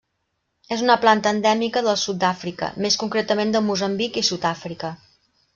És 0.75 0.79
una 0.85 0.95
planta 1.03 1.33
endèmica 1.37 1.83
del 1.89 1.99
sud 2.05 2.19
d'Àfrica, 2.25 2.71
més 2.87 2.99
concretament 3.05 3.55
de 3.57 3.65
Moçambic 3.71 4.21
i 4.23 4.29
Sud-àfrica. 4.31 4.95